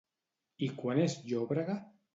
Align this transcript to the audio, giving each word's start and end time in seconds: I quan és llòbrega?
I 0.69 0.71
quan 0.79 1.03
és 1.05 1.19
llòbrega? 1.29 1.81